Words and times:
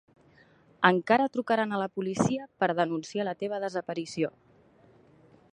Encara 0.89 1.27
trucaran 1.35 1.75
a 1.75 1.81
la 1.83 1.89
policia 1.99 2.49
per 2.63 2.71
denunciar 2.81 3.29
la 3.31 3.39
teva 3.45 3.61
desaparició. 3.69 4.37